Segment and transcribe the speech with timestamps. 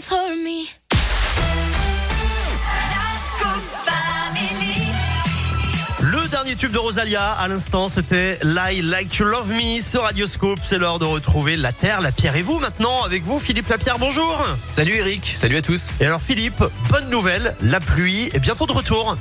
[0.00, 0.66] dance for me.
[6.02, 10.58] Le dernier tube de Rosalia, à l'instant, c'était Lie Like You Love Me sur Radioscope.
[10.62, 13.02] C'est l'heure de retrouver la Terre, la Pierre et vous maintenant.
[13.04, 14.44] Avec vous, Philippe Lapierre, bonjour.
[14.66, 15.90] Salut Eric, salut à tous.
[16.00, 19.16] Et alors Philippe, bonne nouvelle, la pluie est bientôt de retour.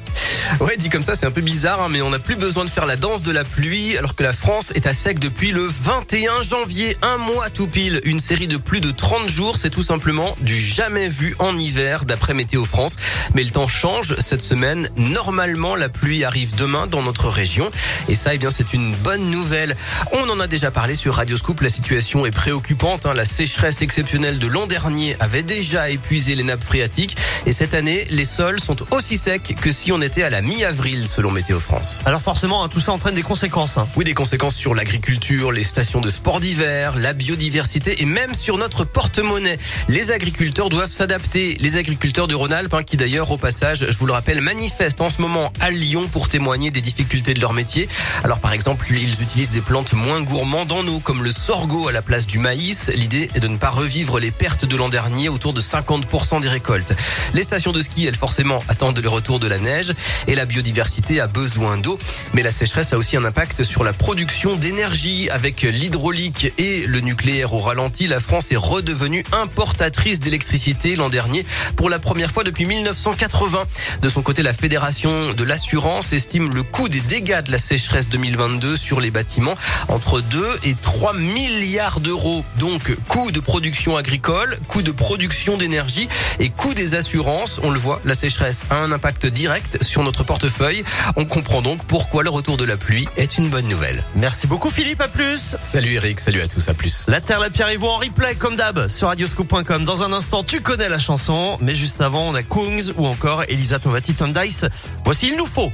[0.59, 2.70] Ouais, dit comme ça, c'est un peu bizarre, hein, mais on n'a plus besoin de
[2.70, 5.65] faire la danse de la pluie, alors que la France est à sec depuis le
[5.65, 8.02] 21 janvier, un mois tout pile.
[8.04, 12.04] Une série de plus de 30 jours, c'est tout simplement du jamais vu en hiver,
[12.04, 12.96] d'après Météo France.
[13.36, 14.89] Mais le temps change cette semaine.
[14.97, 17.71] Normalement, la pluie arrive demain dans notre région.
[18.09, 19.78] Et ça, eh bien, c'est une bonne nouvelle.
[20.11, 21.61] On en a déjà parlé sur Radio Scoop.
[21.61, 23.06] La situation est préoccupante.
[23.06, 23.14] hein.
[23.15, 27.15] La sécheresse exceptionnelle de l'an dernier avait déjà épuisé les nappes phréatiques.
[27.45, 31.07] Et cette année, les sols sont aussi secs que si on était à la mi-avril,
[31.07, 32.00] selon Météo France.
[32.06, 33.78] Alors forcément, hein, tout ça entraîne des conséquences.
[33.78, 33.88] hein.
[33.95, 38.58] Oui, des conséquences sur l'agriculture, les stations de sport d'hiver, la biodiversité et même sur
[38.58, 39.58] notre porte-monnaie.
[39.88, 41.58] Les agriculteurs doivent s'adapter.
[41.59, 45.09] Les agriculteurs de Rhône-Alpes, hein, qui d'ailleurs, au passage, je vous le rappelle, manifestent en
[45.09, 47.88] ce moment à Lyon pour témoigner des difficultés de leur métier.
[48.24, 51.92] Alors par exemple, ils utilisent des plantes moins gourmandes en eau, comme le sorgho à
[51.92, 52.92] la place du maïs.
[52.96, 56.50] L'idée est de ne pas revivre les pertes de l'an dernier, autour de 50% des
[56.50, 56.94] récoltes.
[57.34, 59.94] Les stations de ski, elles forcément attendent le retour de la neige
[60.30, 61.97] et la biodiversité a besoin d'eau.
[62.33, 65.30] Mais la sécheresse a aussi un impact sur la production d'énergie.
[65.31, 71.45] Avec l'hydraulique et le nucléaire au ralenti, la France est redevenue importatrice d'électricité l'an dernier
[71.75, 73.63] pour la première fois depuis 1980.
[74.02, 78.07] De son côté, la Fédération de l'assurance estime le coût des dégâts de la sécheresse
[78.09, 79.55] 2022 sur les bâtiments
[79.88, 82.45] entre 2 et 3 milliards d'euros.
[82.59, 86.07] Donc, coût de production agricole, coût de production d'énergie
[86.39, 87.59] et coût des assurances.
[87.63, 90.84] On le voit, la sécheresse a un impact direct sur notre portefeuille.
[91.16, 94.03] On comprend donc pourquoi le retour de la pluie est une bonne nouvelle.
[94.16, 95.56] Merci beaucoup Philippe, à plus.
[95.64, 97.06] Salut Eric, salut à tous, à plus.
[97.08, 99.86] La Terre, la Pierre et vous en replay comme d'hab sur radioscope.com.
[99.86, 103.44] Dans un instant, tu connais la chanson, mais juste avant, on a Kungs ou encore
[103.47, 104.66] Elisa Tovati Tom Dice.
[105.03, 105.72] Voici Il nous faut